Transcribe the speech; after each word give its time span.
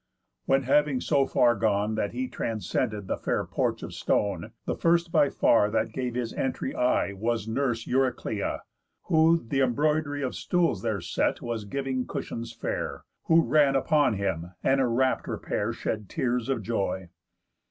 When 0.45 0.63
having 0.63 0.99
so 0.99 1.27
far 1.27 1.53
gone 1.53 1.93
That 1.93 2.11
he 2.11 2.27
transcended 2.27 3.05
the 3.05 3.17
fair 3.17 3.45
porch 3.45 3.83
of 3.83 3.93
stone, 3.93 4.51
The 4.65 4.73
first 4.73 5.11
by 5.11 5.29
far 5.29 5.69
that 5.69 5.91
gave 5.91 6.15
his 6.15 6.33
entry 6.33 6.73
eye 6.75 7.13
Was 7.13 7.47
nurse 7.47 7.85
Euryclea; 7.85 8.61
who 9.03 9.37
th' 9.47 9.53
embrodery 9.61 10.23
Of 10.23 10.33
stools 10.33 10.81
there 10.81 11.01
set 11.01 11.43
was 11.43 11.65
giving 11.65 12.07
cushions 12.07 12.51
fair; 12.51 13.03
Who 13.25 13.43
ran 13.43 13.75
upon 13.75 14.15
him, 14.15 14.53
and 14.63 14.79
her 14.79 14.89
rapt 14.91 15.27
repair 15.27 15.71
Shed 15.71 16.09
tears 16.09 16.47
for 16.47 16.57
joy. 16.57 17.09